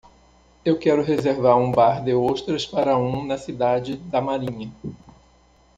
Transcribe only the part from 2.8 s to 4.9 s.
um na cidade da Marinha.